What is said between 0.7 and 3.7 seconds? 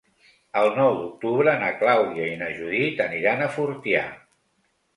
nou d'octubre na Clàudia i na Judit aniran a